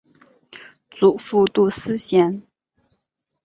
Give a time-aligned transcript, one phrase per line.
[0.89, 2.41] 祖父杜思贤。